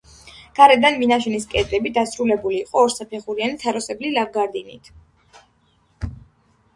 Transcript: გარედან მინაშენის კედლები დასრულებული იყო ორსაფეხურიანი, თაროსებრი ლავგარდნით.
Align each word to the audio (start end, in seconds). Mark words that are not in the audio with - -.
გარედან 0.59 0.95
მინაშენის 1.01 1.43
კედლები 1.49 1.91
დასრულებული 1.97 2.57
იყო 2.61 2.81
ორსაფეხურიანი, 2.83 3.57
თაროსებრი 3.65 4.13
ლავგარდნით. 4.15 4.89